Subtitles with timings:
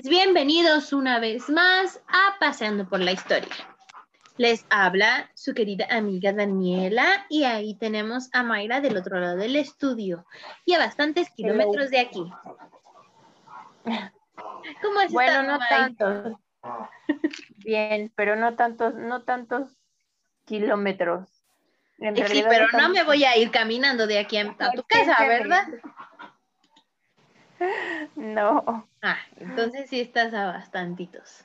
[0.00, 3.48] Pues bienvenidos una vez más a Paseando por la Historia.
[4.36, 9.56] Les habla su querida amiga Daniela y ahí tenemos a Mayra del otro lado del
[9.56, 10.24] estudio
[10.64, 12.24] y a bastantes kilómetros de aquí.
[14.82, 16.36] ¿Cómo es Bueno, no tantos.
[17.64, 19.68] Bien, pero no tantos, no tantos
[20.44, 21.28] kilómetros.
[21.98, 25.66] sí, pero no me voy a ir caminando de aquí a, tu casa, ¿verdad?
[28.16, 28.86] No.
[29.02, 31.44] Ah, entonces sí estás a bastantitos.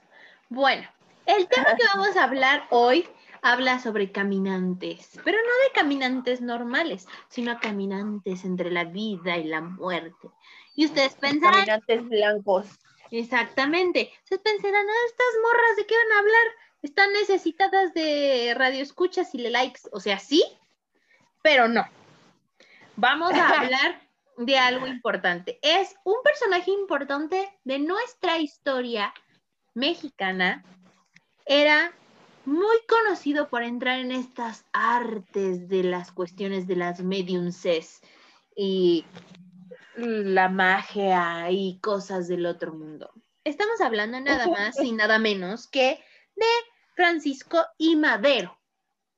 [0.50, 0.88] Bueno,
[1.26, 3.08] el tema que vamos a hablar hoy
[3.42, 9.62] habla sobre caminantes, pero no de caminantes normales, sino caminantes entre la vida y la
[9.62, 10.30] muerte.
[10.76, 11.66] Y ustedes pensarán...
[11.66, 12.68] Caminantes blancos.
[13.12, 14.12] Exactamente.
[14.24, 16.44] Ustedes pensarán, ah, estas morras de qué van a hablar,
[16.82, 19.82] están necesitadas de radioescuchas y likes.
[19.92, 20.44] O sea, sí,
[21.42, 21.86] pero no.
[22.96, 24.03] Vamos a hablar
[24.38, 25.60] de algo importante.
[25.62, 29.14] Es un personaje importante de nuestra historia
[29.74, 30.64] mexicana.
[31.46, 31.94] Era
[32.46, 38.02] muy conocido por entrar en estas artes de las cuestiones de las mediumses
[38.56, 39.06] y
[39.96, 43.12] la magia y cosas del otro mundo.
[43.44, 46.04] Estamos hablando nada más y nada menos que
[46.36, 46.46] de
[46.96, 48.60] Francisco y Madero,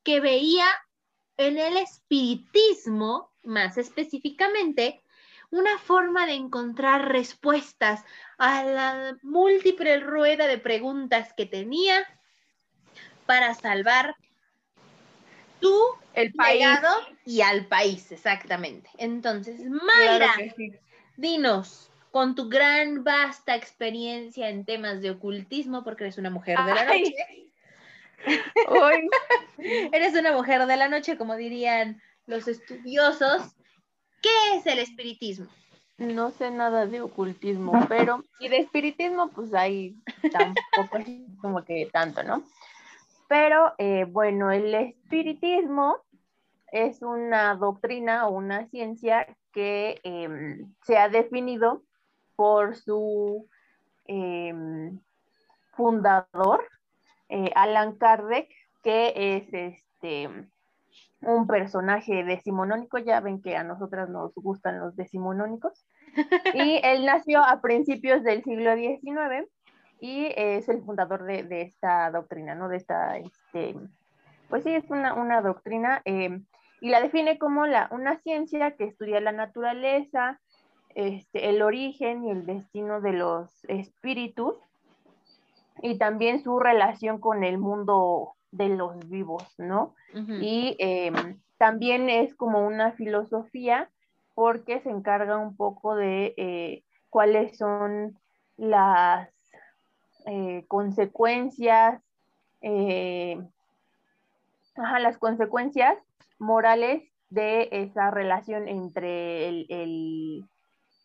[0.02, 0.66] que veía
[1.36, 5.02] en el espiritismo, más específicamente,
[5.50, 8.04] una forma de encontrar respuestas
[8.38, 12.06] a la múltiple rueda de preguntas que tenía
[13.26, 14.16] para salvar
[15.60, 15.74] tu
[16.14, 16.66] el país
[17.24, 18.88] y al país, exactamente.
[18.96, 20.34] Entonces, Mayra,
[21.16, 26.74] dinos, con tu gran, vasta experiencia en temas de ocultismo, porque eres una mujer de
[26.74, 27.14] la noche.
[29.92, 33.55] eres una mujer de la noche, como dirían los estudiosos.
[34.22, 35.46] ¿Qué es el espiritismo?
[35.98, 39.96] No sé nada de ocultismo, pero, y de espiritismo, pues hay
[40.30, 40.98] tampoco
[41.40, 42.42] como que tanto, ¿no?
[43.28, 45.96] Pero eh, bueno, el espiritismo
[46.70, 51.82] es una doctrina o una ciencia que em, se ha definido
[52.36, 53.48] por su
[54.04, 55.00] em,
[55.72, 56.68] fundador,
[57.30, 58.50] eh, Alan Kardec,
[58.82, 60.48] que es este
[61.26, 65.84] un personaje decimonónico, ya ven que a nosotras nos gustan los decimonónicos,
[66.54, 69.48] y él nació a principios del siglo XIX
[69.98, 72.68] y es el fundador de, esta doctrina, ¿no?
[72.68, 73.74] De esta, este,
[74.48, 76.40] pues sí, es una, doctrina eh,
[76.80, 80.40] y la define como la, una ciencia que estudia la naturaleza,
[80.94, 84.56] este, el origen y el destino de los espíritus
[85.82, 89.94] y también su relación con el mundo de los vivos, ¿no?
[90.14, 93.90] Y em, también es como una filosofía
[94.34, 98.18] porque se encarga un poco de eh, cuáles son
[98.56, 99.30] las
[100.26, 102.02] eh, consecuencias,
[102.60, 103.42] eh,
[104.76, 105.96] las consecuencias
[106.38, 110.44] morales de esa relación entre el,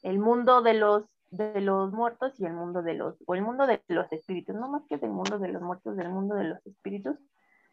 [0.03, 3.81] mundo de los de los muertos y el mundo de los o el mundo de
[3.88, 7.16] los espíritus no más que del mundo de los muertos del mundo de los espíritus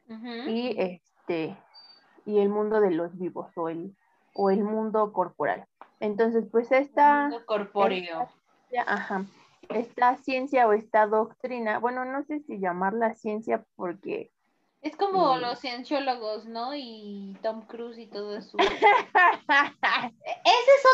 [0.09, 1.57] y este
[2.25, 3.95] y el mundo de los vivos o el
[4.35, 5.67] o el mundo corporal
[6.01, 8.29] entonces pues esta mundo corpóreo
[8.87, 9.25] ajá
[9.69, 14.33] esta ciencia o esta doctrina, bueno, no sé si llamarla ciencia porque...
[14.81, 16.73] Es como los cienciólogos, ¿no?
[16.73, 18.57] Y Tom Cruise y todo eso.
[18.59, 18.85] Ese es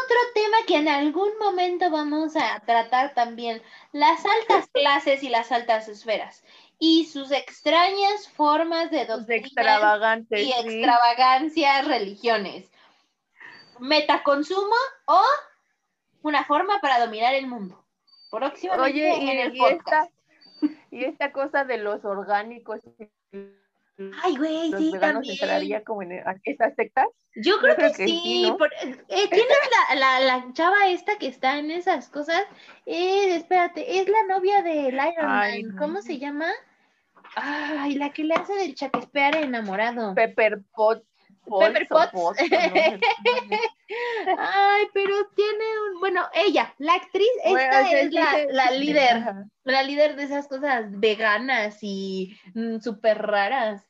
[0.04, 3.60] otro tema que en algún momento vamos a tratar también.
[3.92, 6.42] Las altas clases y las altas esferas.
[6.78, 9.42] Y sus extrañas formas de doctrina
[10.30, 12.70] y extravagancias religiones.
[13.78, 14.74] Metaconsumo
[15.06, 15.22] o
[16.22, 17.84] una forma para dominar el mundo.
[18.30, 19.16] Oye,
[19.52, 20.08] y, Esta,
[20.90, 22.80] y esta cosa de los orgánicos.
[24.24, 25.34] Ay, güey, sí, también.
[25.34, 26.12] entraría como en
[26.44, 27.06] esas sectas?
[27.36, 28.44] Yo creo, que, sí.
[28.48, 29.58] Eh, ¿Tienes
[29.96, 32.42] la, la, chava esta que está en esas cosas?
[32.86, 35.76] Eh, espérate, es la novia de Iron Man.
[35.78, 36.50] ¿Cómo se llama?
[37.36, 40.14] Ay, la que le hace del chaquespear enamorado.
[40.14, 41.04] Pepper Pot.
[41.44, 42.40] Pepper Potts.
[44.38, 50.24] Ay, pero tiene un, bueno, ella, la actriz, esta es la, líder, la líder de
[50.24, 53.82] esas cosas veganas y mm, súper raras.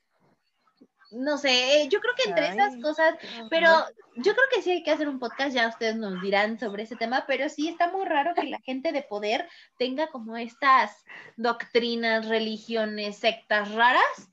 [1.12, 3.15] No sé, yo creo que entre esas cosas,
[3.49, 3.69] pero
[4.17, 6.97] yo creo que sí hay que hacer un podcast, ya ustedes nos dirán sobre ese
[6.97, 9.49] tema, pero sí está muy raro que la gente de poder
[9.79, 11.05] tenga como estas
[11.37, 14.29] doctrinas, religiones, sectas raras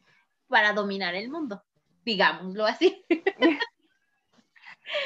[0.48, 1.64] para dominar el mundo
[2.06, 3.06] digámoslo así.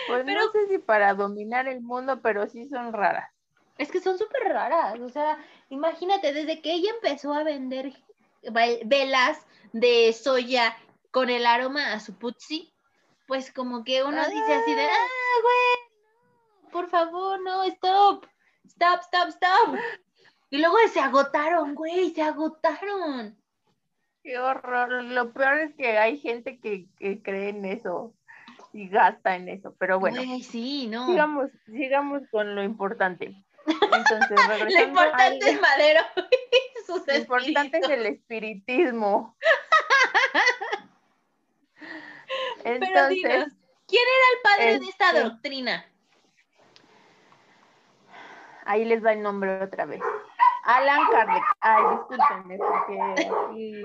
[0.07, 3.29] Pues no sé si para dominar el mundo, pero sí son raras.
[3.77, 5.37] Es que son súper raras, o sea,
[5.69, 7.93] imagínate, desde que ella empezó a vender
[8.85, 10.75] velas de soya
[11.11, 12.73] con el aroma a su putzi,
[13.27, 18.25] pues como que uno dice así de, ah, ah güey, por favor, no, stop,
[18.65, 19.79] stop, stop, stop.
[20.49, 23.37] Y luego se agotaron, güey, se agotaron.
[24.25, 25.03] Qué horror.
[25.03, 26.87] Lo peor es que hay gente que,
[27.21, 28.11] cree en eso
[28.73, 30.19] y gasta en eso, pero bueno.
[30.41, 31.05] sí, no.
[31.05, 33.35] Sigamos, sigamos con lo importante.
[33.67, 36.01] Entonces, Lo importante es Madero.
[37.05, 39.37] lo importante es el espiritismo.
[42.63, 43.45] Entonces,
[43.87, 45.85] ¿quién era el padre de esta este, doctrina?
[48.65, 50.01] Ahí les va el nombre otra vez.
[50.65, 51.43] Alan Kardec.
[51.61, 53.83] Ay, discúlpenme, porque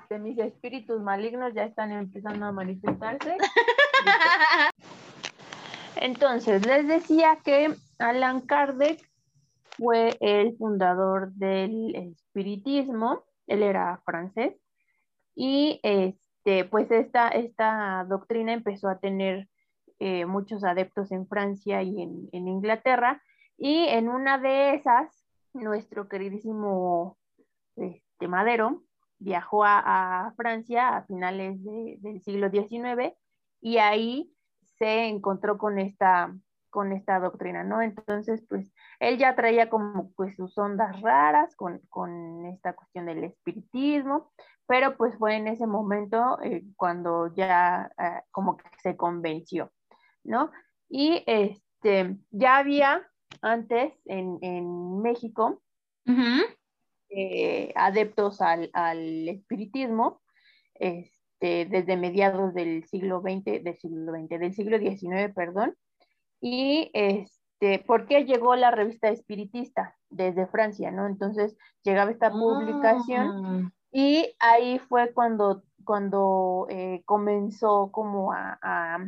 [0.00, 3.36] este, mis espíritus malignos ya están empezando a manifestarse.
[5.96, 9.00] Entonces, les decía que Alan Kardec
[9.76, 14.54] fue el fundador del espiritismo, él era francés,
[15.34, 19.48] y este, pues esta, esta doctrina empezó a tener
[19.98, 23.20] eh, muchos adeptos en Francia y en, en Inglaterra,
[23.56, 25.17] y en una de esas,
[25.58, 27.18] nuestro queridísimo
[27.76, 28.82] este, Madero
[29.18, 33.14] viajó a, Francia a finales del siglo XIX
[33.60, 34.32] y ahí
[34.78, 36.34] se encontró con esta,
[36.70, 37.82] con esta doctrina, ¿no?
[37.82, 41.80] Entonces, pues él ya traía como pues sus ondas raras con,
[42.46, 44.32] esta cuestión del espiritismo,
[44.66, 49.72] pero pues fue en ese momento eh, cuando ya eh, como que se convenció,
[50.22, 50.50] ¿no?
[50.88, 53.08] Y este, ya había
[53.42, 55.62] antes en, México,
[57.10, 58.70] eh, adeptos al,
[59.28, 60.20] espiritismo,
[60.74, 65.76] este, desde mediados del siglo XX, del siglo XX, del siglo XIX, perdón.
[66.40, 69.96] Y este, ¿por qué llegó la revista espiritista?
[70.10, 71.06] Desde Francia, ¿no?
[71.06, 73.72] Entonces llegaba esta publicación ah.
[73.92, 78.98] y ahí fue cuando, cuando eh, comenzó como a a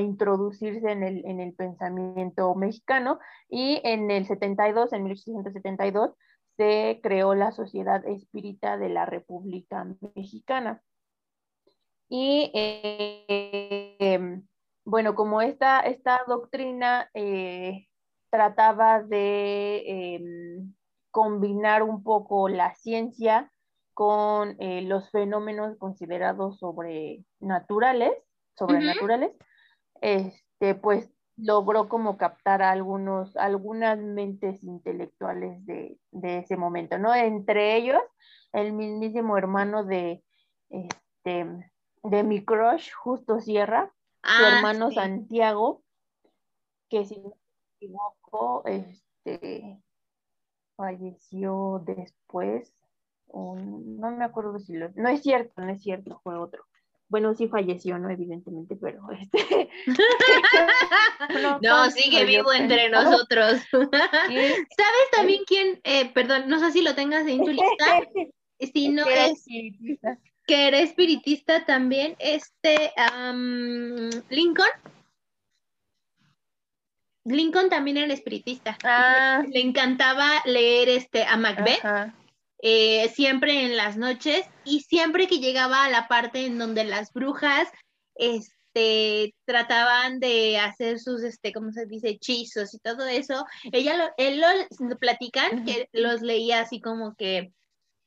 [0.00, 3.18] introducirse en el, en el pensamiento mexicano
[3.48, 6.10] y en el 72, en 1872,
[6.56, 10.82] se creó la Sociedad Espírita de la República Mexicana.
[12.08, 14.40] Y eh,
[14.84, 17.86] bueno, como esta, esta doctrina eh,
[18.30, 20.74] trataba de em,
[21.10, 23.50] combinar un poco la ciencia
[23.94, 28.12] con eh, los fenómenos considerados sobrenaturales,
[28.56, 29.32] sobrenaturales,
[30.02, 37.14] este, pues logró como captar a algunos, algunas mentes intelectuales de, ese momento, ¿no?
[37.14, 38.02] Entre ellos,
[38.52, 40.22] el mismísimo hermano de,
[40.68, 41.72] este,
[42.02, 45.82] de mi crush, Justo Sierra, su ah, hermano Santiago,
[46.90, 47.36] que si no me
[47.76, 49.80] equivoco, este,
[50.76, 52.74] falleció después,
[53.32, 56.64] no me acuerdo si lo, no es cierto, no es cierto, fue otro
[57.12, 58.08] bueno, sí falleció, ¿no?
[58.08, 59.68] Evidentemente, pero este...
[61.60, 63.60] no, sigue vivo entre nosotros.
[63.70, 68.00] ¿Sabes también quién, eh, perdón, no sé si lo tengas en tu lista,
[68.72, 69.44] si no es...
[70.44, 72.92] Que era espiritista también, este,
[74.28, 74.66] Lincoln.
[77.24, 78.76] Lincoln también era espiritista.
[78.82, 79.44] Ah.
[79.48, 81.84] Le encantaba leer este a Macbeth.
[82.64, 87.12] Eh, siempre en las noches y siempre que llegaba a la parte en donde las
[87.12, 87.68] brujas
[88.14, 94.10] este, trataban de hacer sus, este, ¿cómo se dice?, hechizos y todo eso, ella lo,
[94.16, 97.52] él lo, platican, que los leía así como que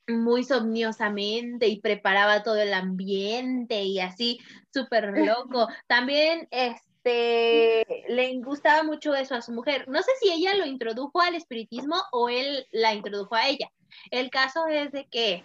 [0.07, 4.39] muy somniosamente y preparaba todo el ambiente y así,
[4.73, 5.67] súper loco.
[5.87, 9.87] También, este, le gustaba mucho eso a su mujer.
[9.87, 13.69] No sé si ella lo introdujo al espiritismo o él la introdujo a ella,
[14.11, 15.43] el caso es de que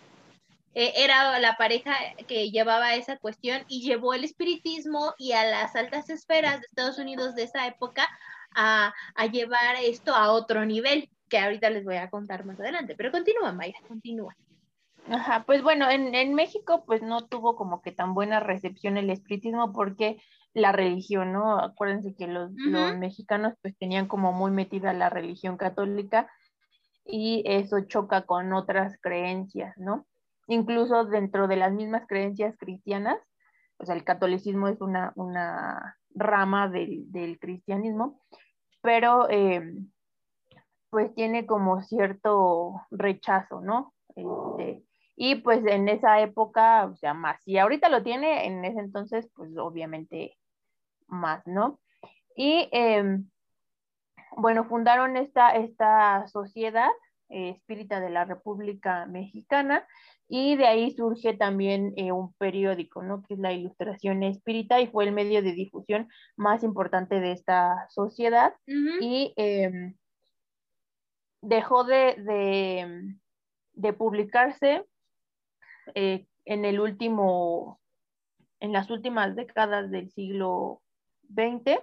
[0.75, 1.95] eh, era la pareja
[2.29, 6.99] que llevaba esa cuestión y llevó el espiritismo y a las altas esferas de Estados
[6.99, 8.09] Unidos de esa época
[8.55, 8.93] a,
[9.33, 12.95] llevar esto a otro nivel, que ahorita les voy a contar más adelante.
[12.97, 14.37] Pero continúa, Mayra, continúa.
[15.09, 19.73] Ajá, pues bueno, en, México pues no tuvo como que tan buena recepción el espiritismo
[19.73, 21.59] porque la religión, ¿no?
[21.59, 26.29] Acuérdense que los, los mexicanos pues tenían como muy metida la religión católica
[27.11, 30.07] y eso choca con otras creencias, ¿no?
[30.47, 33.19] Incluso dentro de las mismas creencias cristianas,
[33.79, 35.13] o sea, el catolicismo es una,
[36.13, 38.21] rama del, cristianismo,
[38.83, 39.91] pero em,
[40.91, 43.95] pues tiene como cierto rechazo, ¿no?
[44.17, 44.85] Este,
[45.17, 49.31] y pues en esa época, o sea, más, y ahorita lo tiene, en ese entonces,
[49.37, 50.37] pues obviamente
[51.07, 51.79] más, ¿no?
[52.35, 53.29] Y em,
[54.37, 56.91] bueno, fundaron esta, esta sociedad
[57.33, 59.87] eh, espírita de la República Mexicana
[60.29, 63.23] y de ahí surge también eh, un periódico, ¿no?
[63.23, 67.87] Que es la Ilustración Espírita y fue el medio de difusión más importante de esta
[67.89, 68.55] sociedad
[69.01, 69.95] y em,
[71.41, 72.17] dejó de,
[73.75, 74.85] de, publicarse
[75.95, 77.81] eh, en el último,
[78.61, 80.83] en las últimas décadas del siglo
[81.33, 81.81] XX,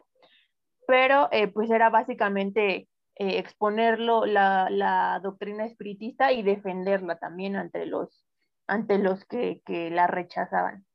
[0.87, 2.87] pero pues era básicamente
[3.19, 8.23] eh, exponerlo, la, doctrina espiritista y defenderla también ante los,
[8.67, 9.59] ante los que,
[9.91, 10.85] la rechazaban.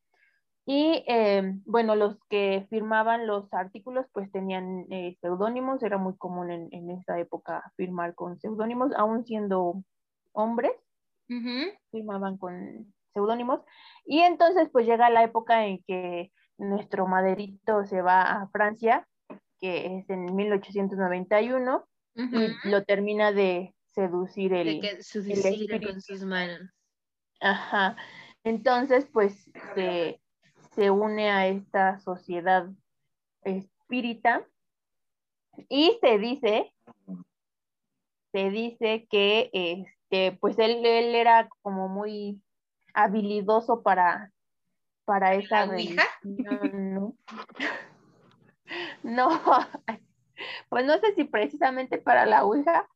[0.65, 6.53] Y eh, bueno, los que firmaban los artículos pues tenían eh, seudónimos, era muy común
[6.53, 9.83] en, en, esa época firmar con seudónimos, aún siendo
[10.31, 10.73] hombres,
[11.91, 13.63] firmaban con seudónimos.
[14.05, 19.09] Y entonces pues llega la época en que nuestro maderito se va a Francia,
[19.63, 26.69] que es en 1891, y lo termina de seducir el, de con sus manos.
[27.41, 27.97] Ajá.
[28.43, 30.21] Entonces, pues se,
[30.75, 32.69] se une a esta sociedad
[33.45, 34.45] espírita
[35.69, 36.75] y se dice,
[38.33, 42.43] se dice que este, pues él, él era como muy
[42.95, 44.33] habilidoso para,
[45.05, 47.17] para esa religión, ¿no?
[49.03, 49.29] no,
[50.69, 52.89] pues no sé si precisamente para la Ouija,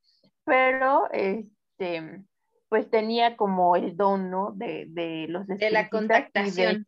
[0.44, 2.24] pero este,
[2.68, 4.52] pues tenía como el don, ¿no?
[4.52, 6.84] De, de los De la contactación.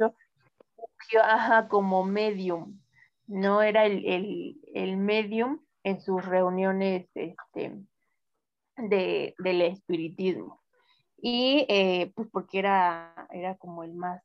[1.22, 2.80] ajá, como medium,
[3.26, 3.62] ¿no?
[3.62, 7.78] Era el, el, el medium en sus reuniones este,
[8.76, 10.62] de, del espiritismo.
[11.20, 14.22] Y eh, pues porque era, era como el más,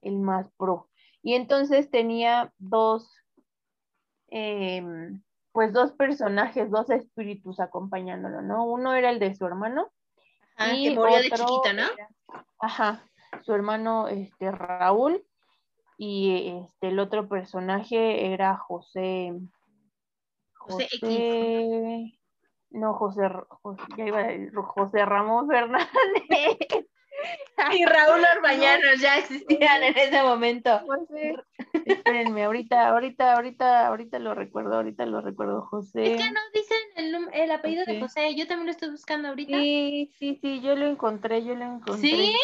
[0.00, 0.88] el más pro.
[1.22, 3.21] Y entonces tenía dos,
[4.32, 4.82] eh,
[5.52, 8.64] pues dos personajes, dos espíritus acompañándolo, ¿no?
[8.64, 9.90] Uno era el de su hermano.
[10.56, 11.82] Ajá, y que murió de chiquito, ¿no?
[12.58, 13.04] ajá,
[13.42, 15.22] su hermano este, Raúl
[15.98, 19.38] y este, el otro personaje era José.
[20.54, 22.18] José, X.
[22.70, 23.28] No, José,
[23.62, 25.88] José, ya iba a decir, José Ramón Fernández.
[27.72, 30.80] y Raúl Orbañanos ya existían en ese momento.
[30.86, 31.00] Pues
[31.84, 36.14] espérenme, ahorita, ahorita, ahorita, ahorita lo recuerdo, ahorita lo recuerdo, José.
[36.14, 39.56] Es que no dicen el, el apellido de José, yo también lo estoy buscando ahorita.
[39.56, 41.96] Sí, sí, sí, yo lo encontré, yo lo encontré.
[41.96, 42.36] ¿Sí?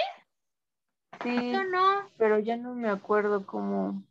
[1.22, 1.52] Sí.
[1.52, 2.08] Yo no.
[2.16, 4.02] Pero ya no me acuerdo cómo.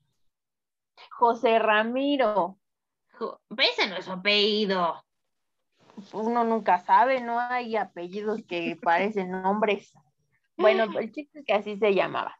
[1.12, 2.58] José Ramiro.
[3.58, 5.04] Ese no es su apellido.
[6.14, 9.94] Uno nunca sabe, no hay apellidos que parecen nombres.
[10.58, 12.38] Bueno, el chiste es que así se llamaba.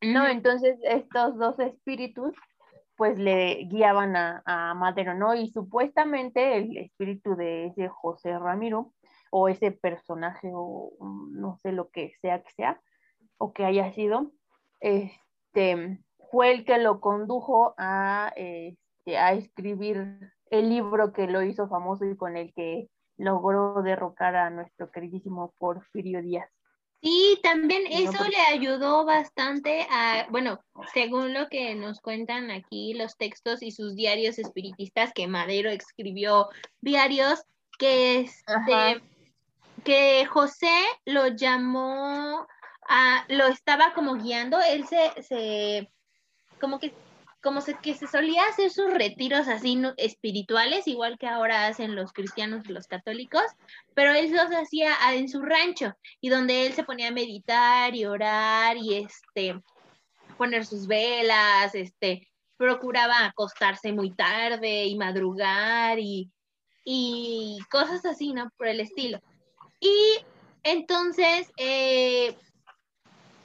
[0.00, 2.34] No, entonces estos dos espíritus
[2.96, 5.34] pues le guiaban a, a, Madero, ¿no?
[5.34, 8.92] Y supuestamente el espíritu de ese José Ramiro,
[9.30, 10.92] o ese personaje, o
[11.32, 12.80] no sé lo que sea que sea,
[13.36, 14.30] o que haya sido,
[14.78, 15.98] este,
[16.30, 22.04] fue el que lo condujo a, este, a escribir el libro que lo hizo famoso
[22.04, 26.48] y con el que logró derrocar a nuestro queridísimo Porfirio Díaz.
[27.04, 33.18] Sí, también eso le ayudó bastante a, bueno, según lo que nos cuentan aquí los
[33.18, 36.48] textos y sus diarios espiritistas, que Madero escribió
[36.80, 37.44] diarios,
[37.78, 39.02] que este,
[39.84, 42.46] que José lo llamó,
[42.88, 45.92] a, lo estaba como guiando, él se, se
[46.58, 46.94] como que
[47.44, 52.14] como se, que se solía hacer sus retiros así espirituales, igual que ahora hacen los
[52.14, 53.44] cristianos y los católicos,
[53.94, 58.06] pero él los hacía en su rancho y donde él se ponía a meditar y
[58.06, 59.60] orar y este
[60.38, 66.32] poner sus velas, este procuraba acostarse muy tarde y madrugar y,
[66.82, 68.48] y cosas así, ¿no?
[68.56, 69.20] Por el estilo.
[69.80, 70.24] Y
[70.62, 72.38] entonces, eh,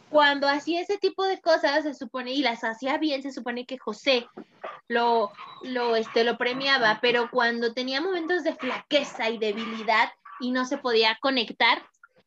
[0.09, 3.77] cuando hacía ese tipo de cosas, se supone, y las hacía bien, se supone que
[3.77, 4.27] José
[4.87, 5.31] lo,
[5.63, 10.77] lo, este, lo premiaba, pero cuando tenía momentos de flaqueza y debilidad y no se
[10.77, 11.83] podía conectar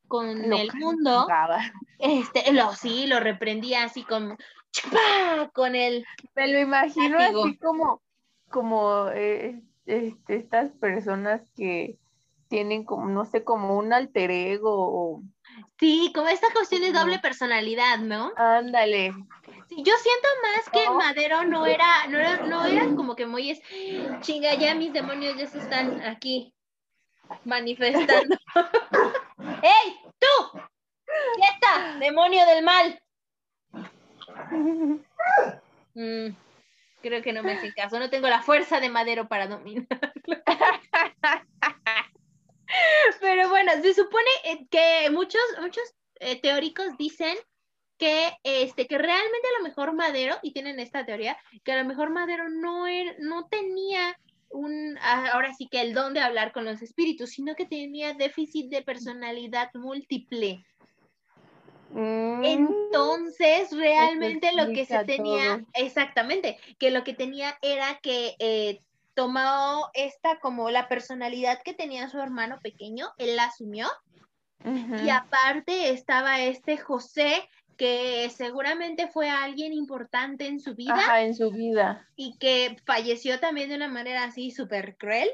[0.07, 1.27] con el mundo,
[1.99, 4.37] este, lo, sí, lo reprendía así como,
[5.53, 6.05] con el...
[6.35, 8.01] Me lo imagino así como,
[8.49, 11.97] como eh, este, estas personas que
[12.47, 15.23] tienen como, no sé, como un alter ego o
[15.79, 18.31] Sí, como esta cuestión de doble personalidad, ¿no?
[18.37, 19.13] Ándale.
[19.67, 23.51] Sí, yo siento más que Madero no era, no era, no era como que muy
[23.51, 23.61] es,
[24.21, 26.53] chinga, ya mis demonios ya se están aquí
[27.43, 28.37] manifestando.
[29.61, 30.59] ¡Ey, tú!
[31.35, 31.97] ¡Quieta!
[31.99, 33.01] ¡Demonio del mal!
[35.95, 36.35] Mm.
[37.01, 39.89] Creo que no me hace caso, no tengo la fuerza de Madero para dominarlo.
[43.21, 45.83] Pero bueno, se supone eh, que muchos, muchos
[46.19, 47.35] eh, teóricos dicen
[47.97, 51.87] que, este, que realmente a lo mejor Madero, y tienen esta teoría, que a lo
[51.87, 54.17] mejor Madero no, era, no tenía
[54.49, 58.69] un, ahora sí que el don de hablar con los espíritus, sino que tenía déficit
[58.69, 60.63] de personalidad múltiple.
[61.91, 62.43] Mm.
[62.43, 68.79] Entonces, realmente lo que se tenía, exactamente, que lo que tenía era que eh,
[69.13, 73.87] tomó esta como la personalidad que tenía su hermano pequeño, él la asumió.
[75.03, 80.95] Y aparte estaba este José, que seguramente fue alguien importante en su vida.
[80.95, 82.07] Ajá, en su vida.
[82.15, 85.29] Y que falleció también de una manera así súper cruel.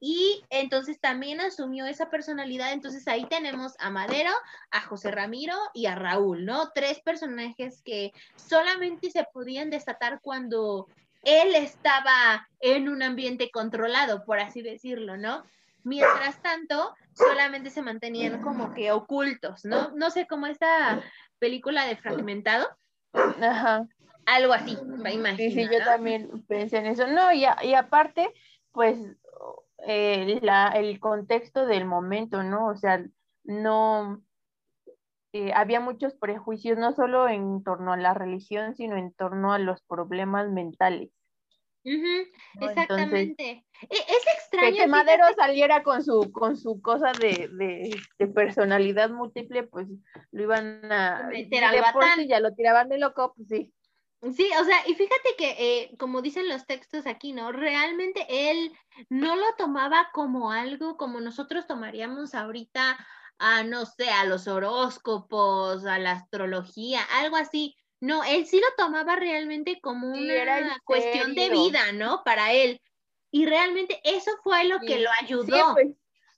[0.00, 2.72] Y entonces también asumió esa personalidad.
[2.72, 4.30] Entonces ahí tenemos a Madero,
[4.70, 6.70] a José Ramiro y a Raúl, ¿no?
[6.70, 10.86] Tres personajes que solamente se podían desatar cuando
[11.28, 15.42] él estaba en un ambiente controlado, por así decirlo, ¿no?
[15.84, 19.90] Mientras tanto, solamente se mantenían como que ocultos, ¿no?
[19.94, 21.02] No sé cómo esta
[21.38, 22.66] película de Fragmentado.
[23.12, 23.86] Ajá.
[24.26, 25.50] Algo así, me imagino.
[25.50, 27.06] Sí, sí, yo también pensé en eso.
[27.06, 28.32] No, y, y aparte,
[28.72, 28.98] pues,
[29.86, 30.40] eh,
[30.74, 32.68] el contexto del momento, ¿no?
[32.68, 33.04] O sea,
[33.44, 34.22] no,
[35.32, 39.58] eh, había muchos prejuicios, no solo en torno a la religión, sino en torno a
[39.58, 41.10] los problemas mentales.
[41.84, 43.64] Exactamente.
[43.82, 44.76] E, es extraño.
[44.76, 47.90] Que, Madero saliera con su, con su cosa de,
[48.34, 49.88] personalidad múltiple, pues
[50.32, 53.72] lo iban a meter al ya lo tiraban de loco, pues sí.
[54.34, 57.52] Sí, o sea, y fíjate que, eh, como dicen los textos aquí, ¿no?
[57.52, 58.72] Realmente él
[59.08, 62.98] no lo tomaba como algo como nosotros tomaríamos ahorita
[63.38, 67.76] a, no sé, a los horóscopos, a la astrología, algo así.
[68.00, 72.22] No, él sí lo tomaba realmente como una cuestión de vida, ¿no?
[72.24, 72.80] Para él.
[73.30, 75.74] Y realmente eso fue lo que lo ayudó.
[75.74, 75.88] Pues.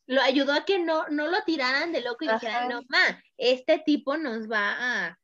[0.06, 3.78] Lo ayudó a que no, no lo tiraran de loco y dijeran, no, ma, este
[3.78, 4.74] tipo nos va
[5.06, 5.18] a,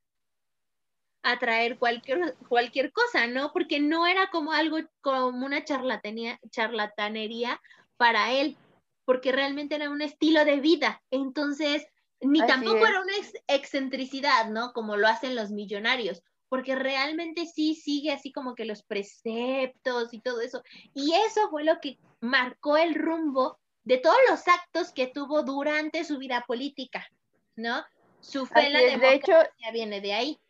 [1.23, 3.53] a traer cualquier, cualquier cosa, ¿no?
[3.53, 7.61] Porque no era como algo, como una charlatanería, charlatanería
[7.97, 8.57] para él,
[9.05, 11.03] porque realmente era un estilo de vida.
[11.11, 11.89] Entonces,
[12.21, 13.13] ni tampoco era una
[13.49, 14.73] excentricidad, ¿no?
[14.73, 20.21] Como lo hacen los millonarios, porque realmente sí sigue así como que los preceptos y
[20.21, 20.63] todo eso.
[20.95, 26.05] Y eso fue lo que marcó el rumbo de todos los actos que tuvo durante
[26.05, 27.07] su vida política,
[27.55, 27.85] ¿no?
[28.21, 30.41] Su fe en la democracia de hecho, viene de ahí.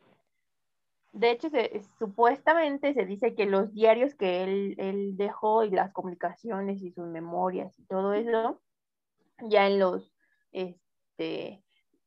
[1.13, 1.49] De hecho,
[1.99, 7.79] supuestamente se dice que los diarios que él, dejó y las comunicaciones y sus memorias
[7.79, 8.61] y todo eso,
[9.43, 10.13] ya en los,
[11.17, 11.63] este,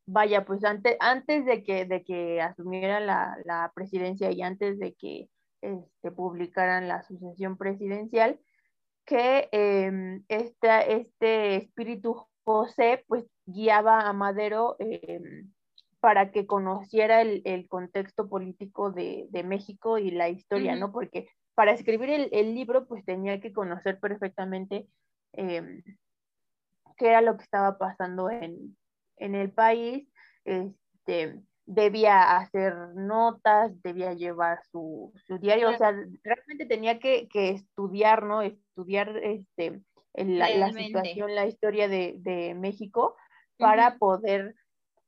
[0.06, 5.30] vaya, pues antes, antes de, que, de que asumiera la, presidencia y antes de que
[5.62, 8.40] este, publicaran la sucesión presidencial,
[9.06, 15.52] que em, este espíritu José pues guiaba a Madero em,
[16.00, 20.92] para que conociera el, contexto político de, México y la historia, ¿no?
[20.92, 24.88] Porque para escribir el, libro, pues tenía que conocer perfectamente
[25.34, 25.84] em,
[26.98, 28.78] qué era lo que estaba pasando en,
[29.36, 30.08] el país,
[30.46, 35.92] este, debía hacer notas, debía llevar su, diario, o sea,
[36.24, 38.42] realmente tenía que, estudiar, ¿no?
[38.42, 39.82] Estudiar este,
[40.16, 43.16] la, situación, la historia de, México
[43.58, 44.56] para poder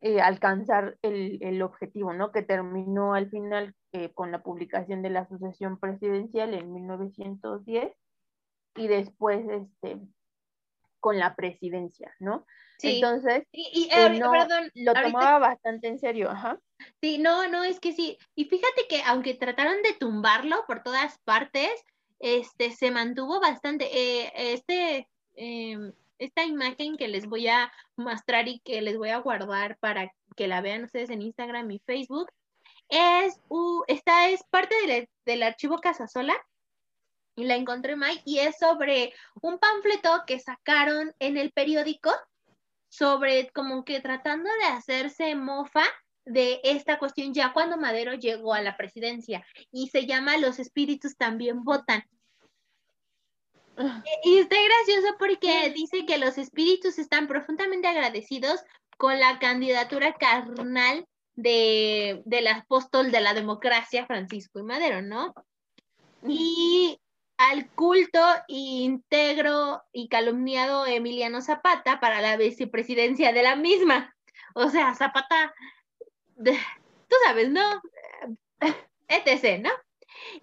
[0.02, 2.32] eh, alcanzar el, objetivo, ¿no?
[2.32, 7.91] Que terminó al final eh, con la publicación de la sucesión presidencial en 1910
[8.76, 10.00] y después este,
[11.00, 12.45] con la presidencia, ¿no?
[12.82, 12.96] Sí.
[12.96, 16.60] Entonces, y, eh, perdón, lo tomaba bastante en serio, ajá.
[17.00, 18.17] Sí, no, no, es que sí.
[18.34, 21.70] Y fíjate que aunque trataron de tumbarlo por todas partes,
[22.20, 23.88] este, se mantuvo bastante.
[24.54, 29.78] este, em, esta imagen que les voy a mostrar y que les voy a guardar
[29.80, 32.32] para que la vean ustedes en Instagram y Facebook,
[32.89, 33.39] es,
[33.88, 34.76] esta es parte
[35.26, 36.36] del, archivo Casasola
[37.36, 42.12] y la encontré Mike y es sobre un panfleto que sacaron en el periódico
[42.91, 45.86] sobre como que tratando de hacerse mofa
[46.25, 51.15] de esta cuestión ya cuando Madero llegó a la presidencia y se llama Los espíritus
[51.15, 52.04] también votan.
[54.23, 58.60] Y está gracioso porque dice que los espíritus están profundamente agradecidos
[58.97, 65.34] con la candidatura carnal de, del apóstol de la democracia, Francisco y Madero, ¿no?
[66.27, 66.99] Y
[67.49, 74.15] al culto íntegro y calumniado Emiliano Zapata para la vicepresidencia de la misma.
[74.54, 75.54] O sea, Zapata,
[76.36, 77.82] tú sabes, ¿no?
[79.08, 79.71] etc., ¿no?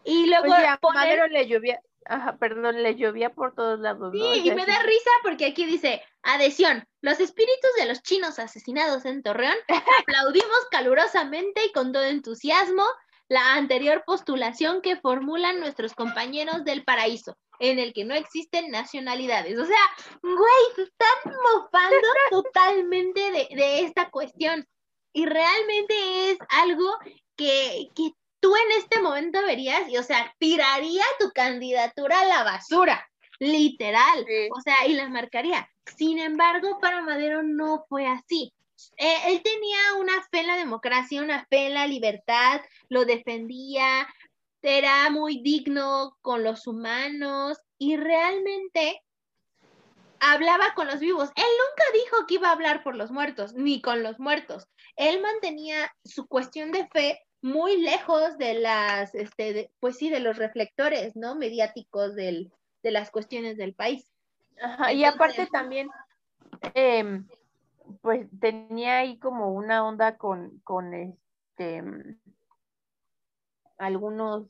[0.05, 0.47] Y luego
[0.81, 4.13] pues Madero le llovía, ajá, perdón, le llovía por todos lados.
[4.13, 9.05] Sí, y me da risa porque aquí dice, adhesión, los espíritus de los chinos asesinados
[9.05, 9.57] en Torreón
[10.03, 12.85] aplaudimos calurosamente y con todo entusiasmo
[13.29, 19.59] la anterior postulación que formulan nuestros compañeros del paraíso, en el que no existen nacionalidades.
[19.59, 19.81] O sea,
[20.23, 24.67] güey, se están mofando totalmente de, de, esta cuestión.
[25.13, 26.91] Y realmente es algo
[27.37, 28.11] que, que
[28.41, 34.27] tú en este momento verías, y o sea, tiraría tu candidatura a la basura, literal,
[34.55, 35.69] o sea, y la marcaría.
[35.97, 38.53] Sin embargo, para Madero no fue así.
[38.97, 44.07] Eh, él tenía una fe en la democracia, una fe en la libertad, lo defendía,
[44.63, 49.03] era muy digno con los humanos y realmente
[50.21, 51.31] hablaba con los vivos.
[51.37, 54.67] Él nunca dijo que iba a hablar por los muertos, ni con los muertos.
[54.97, 60.37] Él mantenía su cuestión de fe muy lejos de las, este, pues sí, de los
[60.37, 61.37] reflectores, ¿no?
[61.37, 64.11] Mediáticos del, de las cuestiones del país.
[64.61, 65.89] Ajá, y aparte también,
[66.75, 67.29] em,
[68.03, 71.83] pues tenía ahí como una onda con, con este,
[73.79, 74.49] algunos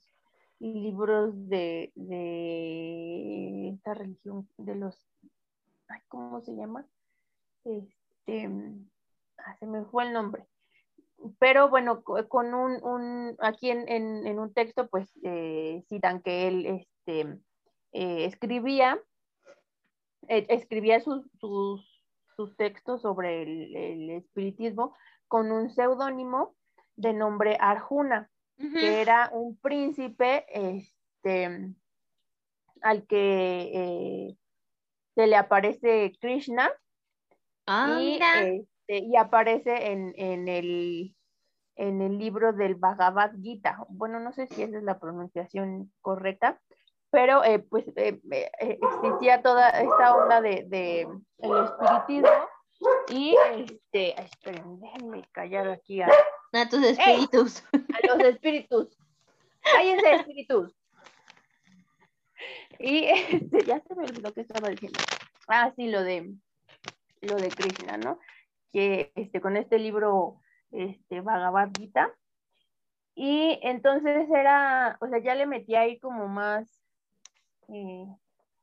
[0.58, 5.08] libros de, de esta religión, de los,
[6.08, 6.86] ¿cómo se llama?
[7.64, 8.50] Este,
[9.38, 10.46] ah, se me fue el nombre
[11.38, 16.66] pero bueno, con un, un aquí en, en, un texto, pues eh, citan que él
[16.66, 17.20] este,
[17.92, 19.00] eh, escribía,
[20.28, 21.24] eh, escribía sus,
[22.38, 24.96] sus, textos sobre el, el, espiritismo
[25.26, 26.54] con un seudónimo
[26.94, 31.74] de nombre Arjuna, que era un príncipe este,
[32.80, 34.36] al que
[35.14, 36.70] se le aparece Krishna.
[37.66, 41.14] Ah, y, este, y aparece en, en, el,
[41.74, 43.84] en el libro del Bhagavad Gita.
[43.88, 46.60] Bueno, no sé si esa es la pronunciación correcta,
[47.10, 52.28] pero eh, pues eh, eh, existía toda esta onda de, de el espiritismo
[53.08, 56.08] y este, esperen, déjenme callar aquí a,
[56.52, 57.64] a tus espíritus.
[57.72, 58.96] a los espíritus.
[59.60, 60.76] Cállense, espíritus.
[62.78, 65.00] Y este, ya se me olvidó que estaba diciendo.
[65.48, 66.34] Ah, sí, lo de
[67.20, 68.20] lo de Krishna, ¿no?
[68.72, 70.40] que este, con este libro
[70.70, 72.14] este, Bhagavad Gita.
[73.14, 76.77] Y entonces era, o sea, ya le metí ahí como más,
[77.68, 78.06] eh,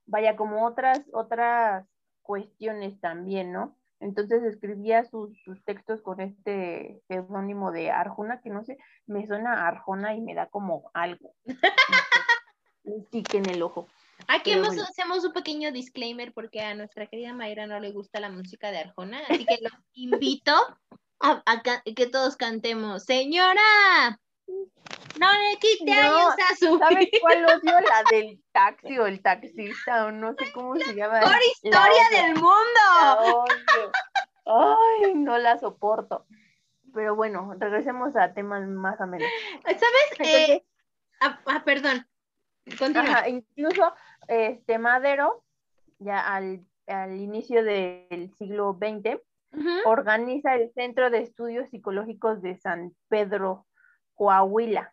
[0.05, 1.85] vaya, como otras, otras
[2.21, 3.75] cuestiones también, ¿no?
[3.99, 10.13] Entonces escribía sus, textos con este seudónimo de Arjuna, que no sé, me suena Arjona
[10.15, 11.33] y me da como algo.
[12.83, 13.87] un tique en el ojo.
[14.27, 18.71] Aquí hacemos un pequeño disclaimer porque a nuestra querida Mayra no le gusta la música
[18.71, 20.53] de Arjona, así que los invito
[21.19, 21.63] a,
[21.95, 23.03] que todos cantemos.
[23.03, 27.79] Señora, no le quite años a su ¿Sabes cuál odio?
[27.81, 31.21] La del taxi o el taxista o no sé cómo se llama.
[31.21, 33.45] Por historia del mundo.
[34.45, 36.25] Ay, no la soporto.
[36.93, 39.27] Pero bueno, regresemos a temas más o menos.
[39.63, 40.19] ¿Sabes?
[40.19, 40.63] Eh,
[41.21, 42.07] ah, ah, perdón.
[42.95, 43.93] Ajá, incluso
[44.27, 45.43] este Madero,
[45.99, 46.65] ya al,
[47.15, 49.19] inicio del siglo XX,
[49.85, 53.65] organiza el Centro de Estudios Psicológicos de San Pedro,
[54.15, 54.91] Coahuila.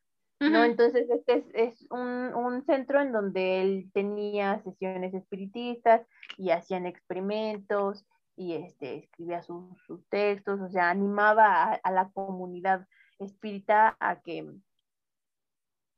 [0.51, 0.65] ¿no?
[0.65, 6.07] Entonces, este es, un, centro en donde él tenía sesiones espiritistas
[6.37, 8.05] y hacían experimentos
[8.37, 9.77] y este, escribía sus,
[10.09, 12.87] textos, o sea, animaba a, la comunidad
[13.19, 14.47] espírita a que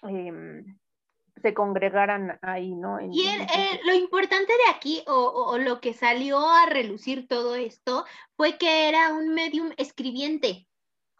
[0.03, 0.79] em,
[1.41, 3.01] se congregaran ahí, ¿no?
[3.01, 8.05] y eh, lo importante de aquí, o, lo que salió a relucir todo esto,
[8.37, 10.67] fue que era un medium escribiente.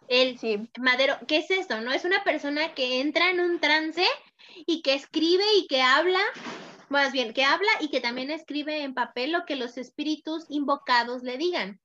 [0.09, 0.69] El sí.
[0.79, 1.81] Madero, ¿qué es eso?
[1.81, 1.93] ¿No?
[1.93, 4.05] Es una persona que entra en un trance
[4.67, 6.21] y que escribe y que habla,
[6.89, 11.23] más bien, que habla y que también escribe en papel lo que los espíritus invocados
[11.23, 11.81] le digan.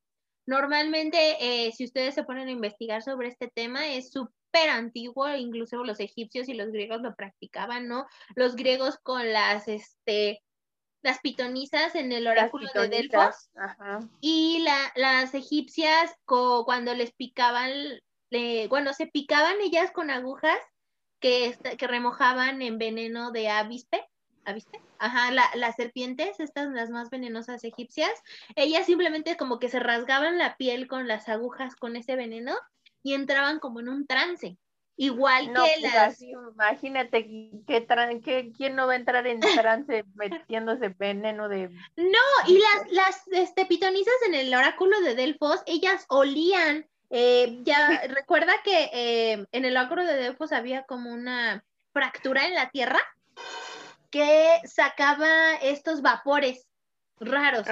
[0.45, 5.83] Normalmente, eh, si ustedes se ponen a investigar sobre este tema, es súper antiguo, incluso
[5.83, 8.07] los egipcios y los griegos lo practicaban, ¿no?
[8.35, 10.41] Los griegos con las, este,
[11.01, 13.49] las pitonisas en el oráculo de Delfos
[14.21, 17.71] y la, las egipcias cuando les picaban,
[18.69, 20.59] bueno, se picaban ellas con agujas
[21.19, 24.05] que, que remojaban en veneno de avispe,
[24.45, 24.81] ¿avispe?
[24.97, 28.11] Ajá, las serpientes, estas las más venenosas egipcias,
[28.55, 32.53] ellas simplemente como que se rasgaban la piel con las agujas con ese veneno
[33.01, 34.57] y entraban como en un trance.
[35.01, 36.21] Igual que pues las.
[36.21, 37.23] imagínate
[37.65, 41.69] que, quién no va a entrar en trance metiéndose veneno de.
[41.95, 46.85] No, y las, las este, pitonisas en el oráculo de Delfos, ellas olían.
[47.09, 52.53] Eh, ya recuerda que eh, en el oráculo de Delfos había como una fractura en
[52.53, 52.99] la tierra
[54.11, 56.67] que sacaba estos vapores
[57.19, 57.67] raros.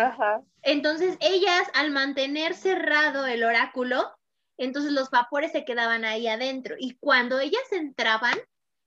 [0.62, 4.12] Entonces ellas, al mantener cerrado el oráculo,
[4.58, 6.76] entonces los vapores se quedaban ahí adentro.
[6.78, 8.38] Y cuando ellas entraban,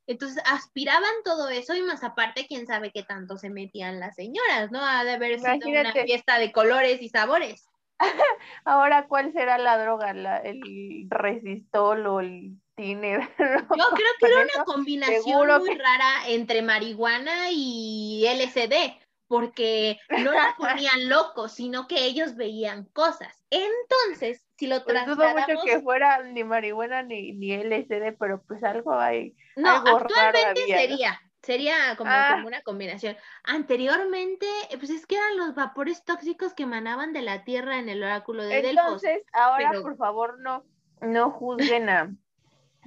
[0.07, 4.73] entonces aspiraban todo eso y más aparte, quién sabe qué tanto se metían las señoras,
[4.73, 4.85] ¿no?
[4.85, 7.70] Ha de haber sido una fiesta de colores y sabores.
[8.65, 10.11] Ahora, ¿cuál será la droga?
[10.11, 13.21] ¿El resistol o el tiner?
[13.21, 13.27] Yo
[13.95, 21.09] creo que era una combinación muy rara entre marihuana y LSD, porque no la ponían
[21.09, 23.45] locos, sino que ellos veían cosas.
[23.51, 25.49] Entonces, si lo pues trasladamos...
[25.49, 29.37] mucho que fuera ni marihuana ni, ni LSD, pero pues algo hay.
[29.57, 32.31] No, actualmente sería, sería como, ah.
[32.35, 33.17] como, una combinación.
[33.45, 34.47] Anteriormente,
[34.79, 38.43] pues es que eran los vapores tóxicos que emanaban de la Tierra en el oráculo
[38.45, 39.05] de Delfos.
[39.05, 40.65] Entonces, ahora por favor no,
[41.01, 42.11] no juzguen a,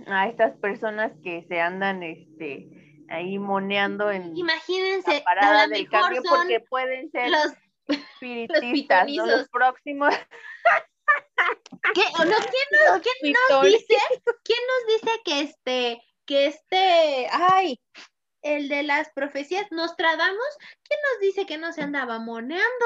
[0.08, 6.22] a estas personas que se andan, este ahí moneando en Imagínense, la parada del cambio
[6.28, 7.54] porque pueden ser los,
[7.88, 10.14] espiritistas, los, los próximos.
[11.94, 12.46] ¿Qué, ¿quién, nos,
[13.02, 13.98] ¿quién nos dice,
[14.44, 17.80] quién nos dice que este, que este, ay,
[18.44, 22.86] el de las profecías, Nostradamus, ¿quién nos dice que no se andaba moneando?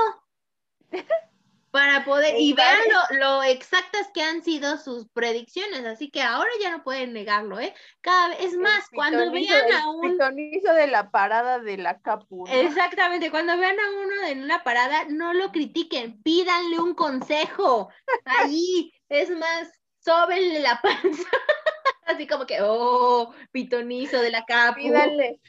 [1.71, 2.79] para poder, y vean
[3.19, 7.73] lo, exactas que han sido sus predicciones, así que ahora ya no pueden negarlo, ¿eh?
[8.01, 10.01] Cada vez, es más, cuando vean a un...
[10.01, 12.45] pitonizo de la parada de la Capu.
[12.47, 17.89] Exactamente, cuando vean a uno en una parada, no lo critiquen, pídanle un consejo,
[18.25, 21.29] ahí, es más, sóbenle la panza,
[22.07, 24.79] así como que, oh, pitonizo de la Capu.
[24.79, 25.39] Pídanle,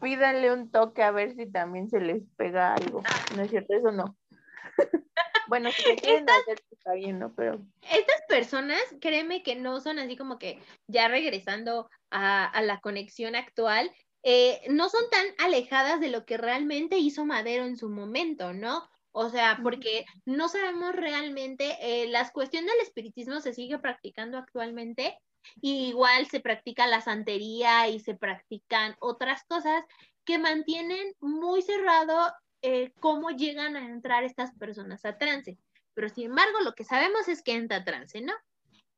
[0.00, 3.24] pídanle un toque a ver si también se les pega algo, ah.
[3.36, 4.16] no es cierto, eso no.
[5.48, 7.34] Bueno, si quieren hacer, está bien, ¿no?
[7.34, 7.60] Pero.
[7.82, 13.92] Estas personas, créeme que no son así como que ya regresando a, la conexión actual,
[14.22, 18.88] eh, no son tan alejadas de lo que realmente hizo Madero en su momento, ¿no?
[19.10, 25.18] O sea, porque no sabemos realmente, eh, las cuestiones del espiritismo se sigue practicando actualmente,
[25.60, 29.84] igual se practica la santería y se practican otras cosas
[30.24, 35.58] que mantienen muy cerrado eh, cómo llegan a entrar estas personas a trance.
[35.94, 38.32] Pero sin embargo, lo que sabemos es que entra a trance, ¿no?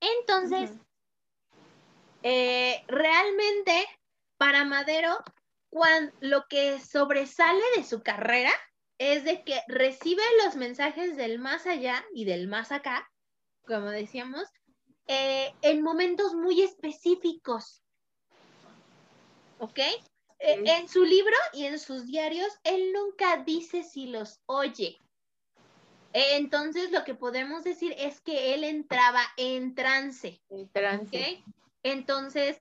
[0.00, 0.70] Entonces,
[2.22, 3.86] eh, realmente
[4.36, 5.16] para Madero,
[5.70, 8.52] cuando, lo que sobresale de su carrera
[8.98, 13.10] es de que recibe los mensajes del más allá y del más acá,
[13.66, 14.44] como decíamos,
[15.06, 17.82] eh, en momentos muy específicos.
[19.58, 19.78] ¿Ok?
[19.78, 24.98] Eh, en su libro y en sus diarios, él nunca dice si los oye.
[26.12, 30.40] Entonces, lo que podemos decir es que él entraba en trance.
[30.48, 31.42] En trance.
[31.82, 32.60] Entonces,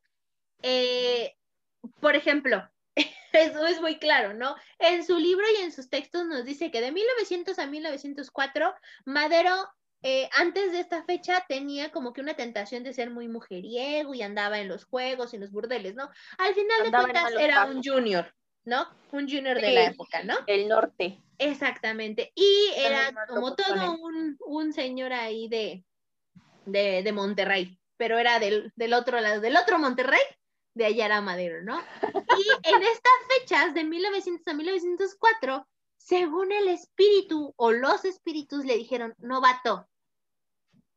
[0.63, 1.35] eh,
[1.99, 2.67] por ejemplo,
[3.33, 4.55] eso es muy claro, ¿no?
[4.79, 8.73] En su libro y en sus textos nos dice que de 1900 a 1904,
[9.05, 9.69] Madero
[10.03, 14.21] eh, antes de esta fecha tenía como que una tentación de ser muy mujeriego y
[14.21, 16.09] andaba en los juegos y en los burdeles, ¿no?
[16.37, 18.33] Al final de cuentas era un junior,
[18.65, 18.85] ¿no?
[19.13, 20.35] Un junior de la época, ¿no?
[20.45, 21.21] El norte.
[21.37, 22.33] Exactamente.
[22.35, 23.97] Y era como todo
[24.45, 25.85] un, señor ahí de,
[26.65, 30.19] de, Monterrey, pero era del, del, otro lado, del otro Monterrey,
[30.73, 31.79] de allá era Madero, ¿no?
[32.01, 38.75] Y en estas fechas, de 1900 a 1904, según el espíritu o los espíritus le
[38.75, 39.87] dijeron, no vato,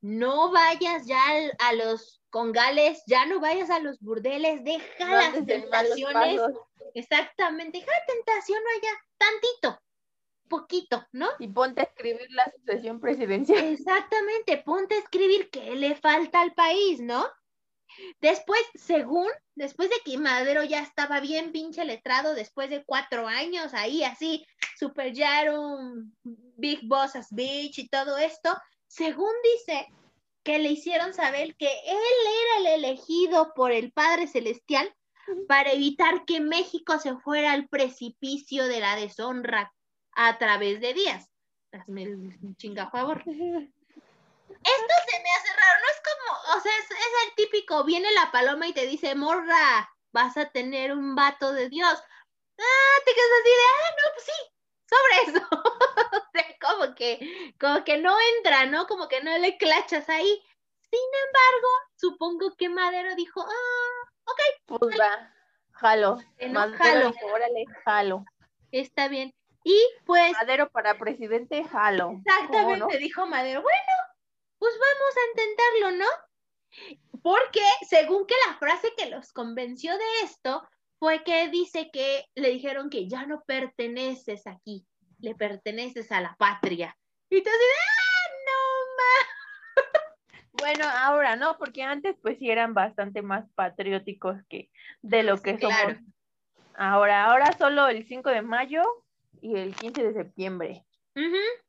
[0.07, 1.21] no vayas ya
[1.59, 6.41] a los congales, ya no vayas a los burdeles, deja las tentaciones.
[6.95, 9.83] Exactamente, deja la tentación allá, tantito,
[10.49, 11.29] poquito, ¿no?
[11.41, 13.65] Y ponte a escribir la sucesión presidencial.
[13.65, 17.27] Exactamente, ponte a escribir qué le falta al país, ¿no?
[18.21, 23.75] Después, según, después de que Madero ya estaba bien pinche letrado, después de cuatro años
[23.75, 24.47] ahí así,
[24.79, 28.57] super ya era un Big Boss as Bitch y todo esto,
[28.87, 29.89] según dice,
[30.47, 34.95] que le hicieron saber que él era el elegido por el Padre Celestial
[35.49, 39.75] para evitar que México se fuera al precipicio de la deshonra
[40.13, 41.29] a través de Díaz.
[41.73, 43.25] Hazme un chinga favor.
[43.27, 46.91] Esto se me hace raro, no es como, o sea, es,
[47.27, 51.69] el típico, viene la paloma y te dice, morra, vas a tener un vato de
[51.69, 51.93] Dios.
[52.59, 54.56] Ah, te quedas así de, ah, no, pues sí,
[54.87, 55.47] sobre eso.
[55.51, 58.87] o sea, como que, como que no entra, ¿no?
[58.87, 60.43] Como que no le clachas ahí.
[60.91, 64.79] Sin embargo, supongo que Madero dijo, ah, ok.
[64.79, 65.35] Pues va,
[65.73, 66.19] jalo.
[66.51, 68.25] Madero órale, jalo.
[68.71, 69.35] Está bien.
[69.65, 70.33] Y pues.
[70.33, 72.21] Madero para presidente, jalo.
[72.25, 73.63] Exactamente, dijo Madero.
[73.63, 73.93] Bueno,
[74.59, 77.21] pues vamos a intentarlo, ¿no?
[77.23, 80.63] Porque según que la frase que los convenció de esto
[80.99, 84.87] fue que dice que le dijeron que ya no perteneces aquí,
[85.19, 86.97] le perteneces a la patria.
[87.31, 89.27] Y tú ¡ah, no más!
[90.59, 94.71] Bueno, ahora no, porque antes pues sí eran bastante más patrióticos que
[95.03, 95.99] de lo que somos
[96.75, 97.27] ahora.
[97.27, 98.83] Ahora solo el 5 de mayo
[99.43, 100.87] y el 15 de septiembre.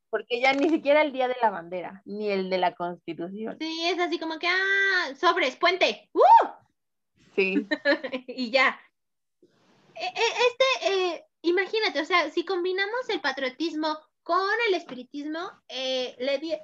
[0.09, 3.57] Porque ya ni siquiera el día de la bandera, ni el de la constitución.
[3.59, 6.09] Sí, es así como que, ah, sobres, puente.
[6.13, 6.47] ¡Uh!
[7.35, 7.67] Sí.
[8.27, 8.79] y ya.
[9.99, 16.15] E, e, este, eh, imagínate, o sea, si combinamos el patriotismo con el espiritismo, eh,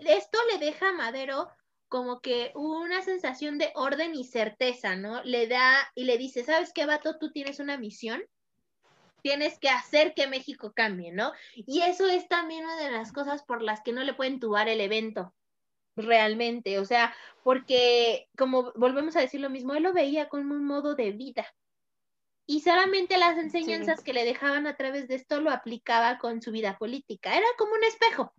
[0.02, 1.50] esto le deja a Madero
[1.88, 5.24] como que una sensación de orden y certeza, ¿no?
[5.24, 7.18] Le da y le dice, ¿sabes qué, vato?
[7.20, 8.24] Tú tienes una misión,
[9.22, 11.32] tienes que hacer que México cambie, ¿no?
[11.54, 14.68] Y eso es también una de las cosas por las que no le pueden tubar
[14.70, 15.34] el evento,
[15.96, 20.66] realmente, o sea, porque como volvemos a decir lo mismo, él lo veía como un
[20.66, 21.46] modo de vida,
[22.46, 26.52] y solamente las enseñanzas que le dejaban a través de esto lo aplicaba con su
[26.52, 27.36] vida política.
[27.36, 28.34] Era como un espejo.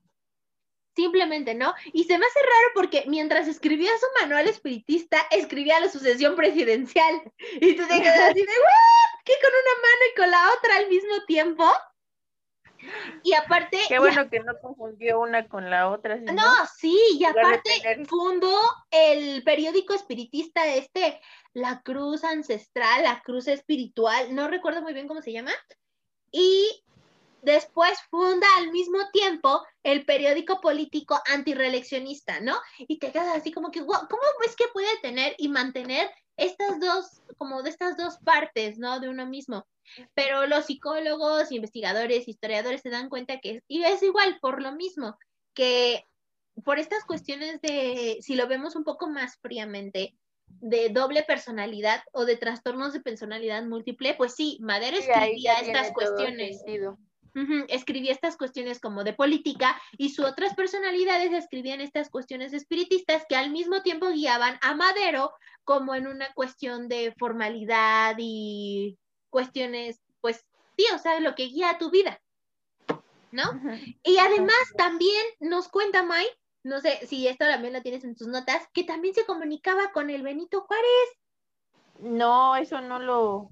[0.94, 1.74] Simplemente, ¿no?
[1.92, 7.22] Y se me hace raro porque mientras escribía su manual espiritista, escribía la sucesión presidencial.
[7.60, 8.52] Y tú te quedas así de,
[9.24, 11.64] ¿qué con una mano y con la otra al mismo tiempo?
[13.22, 13.78] Y aparte.
[13.88, 16.16] Qué bueno que no confundió una con la otra.
[16.16, 17.70] no, sí, y aparte
[18.06, 18.56] fundó
[18.90, 21.20] el periódico espiritista este,
[21.52, 25.52] La Cruz Ancestral, La Cruz Espiritual, no recuerdo muy bien cómo se llama.
[26.30, 26.83] Y
[27.44, 32.56] después funda al mismo tiempo el periódico político antireeleccionista, ¿no?
[32.78, 33.98] Y te quedas así como que, ¿cómo
[34.46, 39.00] es que puede tener y mantener estas dos, como de estas dos partes, ¿no?
[39.00, 39.66] De uno mismo.
[40.14, 45.16] Pero los psicólogos, investigadores, historiadores se dan cuenta que, y es igual por lo mismo,
[45.52, 46.06] que
[46.64, 52.24] por estas cuestiones de, si lo vemos un poco más fríamente, de doble personalidad o
[52.24, 56.62] de trastornos de personalidad múltiple, pues sí, Madero escribía estas cuestiones.
[57.68, 63.36] Escribía estas cuestiones como de política y sus otras personalidades escribían estas cuestiones espiritistas que
[63.36, 65.32] al mismo tiempo guiaban a Madero
[65.64, 68.98] como en una cuestión de formalidad y
[69.30, 70.44] cuestiones, pues
[70.76, 72.20] sí, o sea, lo que guía a tu vida,
[73.32, 73.42] ¿no?
[74.02, 76.26] Y además también nos cuenta May,
[76.62, 80.08] no sé si esto también lo tienes en tus notas, que también se comunicaba con
[80.08, 81.18] el Benito Juárez.
[81.98, 83.50] No, eso no lo,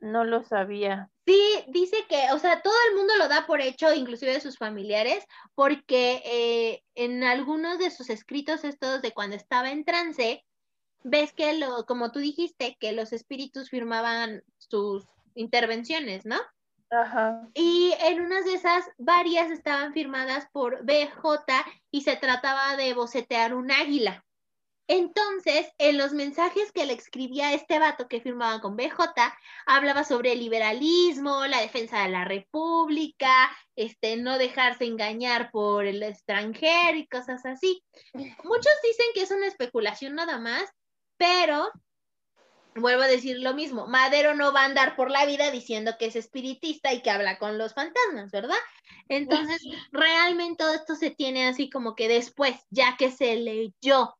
[0.00, 1.10] no lo sabía.
[1.28, 4.56] Sí, dice que, o sea, todo el mundo lo da por hecho, inclusive de sus
[4.56, 10.42] familiares, porque eh, en algunos de sus escritos estos de cuando estaba en trance,
[11.04, 16.38] ves que, lo, como tú dijiste, que los espíritus firmaban sus intervenciones, ¿no?
[16.90, 17.46] Ajá.
[17.52, 21.44] Y en unas de esas, varias estaban firmadas por BJ
[21.90, 24.24] y se trataba de bocetear un águila.
[24.90, 28.98] Entonces, en los mensajes que le escribía este vato que firmaba con BJ,
[29.66, 36.02] hablaba sobre el liberalismo, la defensa de la república, este, no dejarse engañar por el
[36.02, 37.84] extranjero y cosas así.
[38.14, 40.64] Muchos dicen que es una especulación nada más,
[41.18, 41.70] pero
[42.74, 46.06] vuelvo a decir lo mismo, Madero no va a andar por la vida diciendo que
[46.06, 48.56] es espiritista y que habla con los fantasmas, ¿verdad?
[49.10, 49.60] Entonces,
[49.92, 54.14] realmente todo esto se tiene así como que después, ya que se leyó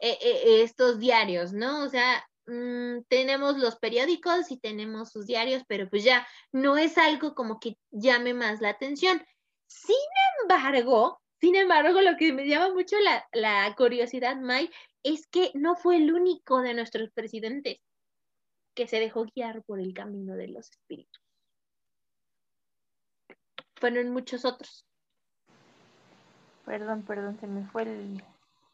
[0.00, 1.84] eh, eh, estos diarios, ¿no?
[1.84, 6.98] O sea, mm, tenemos los periódicos y tenemos sus diarios, pero pues ya no es
[6.98, 9.22] algo como que llame más la atención.
[9.66, 9.96] Sin
[10.42, 15.76] embargo, sin embargo, lo que me llama mucho la, la curiosidad, Mike, es que no
[15.76, 17.78] fue el único de nuestros presidentes
[18.74, 21.22] que se dejó guiar por el camino de los espíritus.
[23.76, 24.86] Fueron muchos otros.
[26.64, 28.22] Perdón, perdón, se me fue el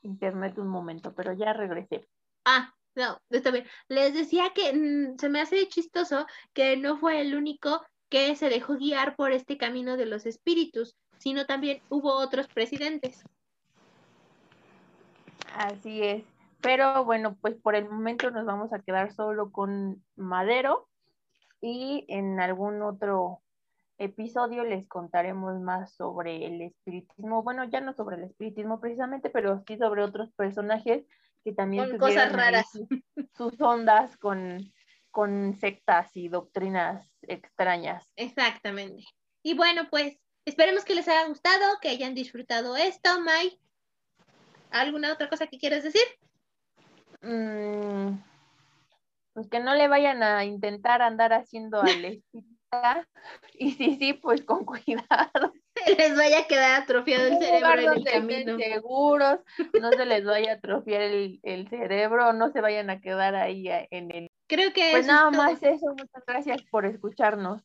[0.07, 2.09] internet un momento, pero ya regresé.
[2.45, 3.67] Ah, no, está bien.
[3.89, 8.49] Les decía que mm, se me hace chistoso que no fue el único que se
[8.49, 13.25] dejó guiar por este camino de los espíritus, sino también hubo otros presidentes.
[15.55, 16.25] Así es.
[16.61, 20.89] Pero bueno, pues por el momento nos vamos a quedar solo con Madero
[21.61, 23.43] y en algún otro
[23.99, 27.43] episodio les contaremos más sobre el espiritismo.
[27.43, 31.05] Bueno, ya no sobre el espiritismo precisamente, pero sí sobre otros personajes
[31.45, 32.67] que también con cosas raras.
[33.37, 34.73] Sus ondas con,
[35.11, 38.11] con sectas y doctrinas extrañas.
[38.17, 39.05] Exactamente.
[39.43, 43.59] Y bueno, pues esperemos que les haya gustado, que hayan disfrutado esto, Mike.
[44.71, 46.03] ¿Alguna otra cosa que quieras decir?
[47.23, 48.19] Mm,
[49.33, 52.23] pues que no le vayan a intentar andar haciendo alecita.
[53.59, 55.53] y sí, sí, pues con cuidado.
[55.85, 58.59] Se les vaya a quedar atrofiado el cerebro en el camino.
[58.59, 59.41] Seguros,
[59.81, 63.69] no se les vaya a atrofiar el, el, cerebro, no se vayan a quedar ahí
[63.91, 64.31] en el...
[64.47, 67.63] Creo que pues nada más eso, muchas gracias por escucharnos.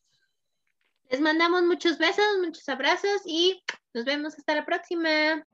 [1.10, 5.46] Les mandamos muchos besos, muchos abrazos y nos vemos hasta la próxima.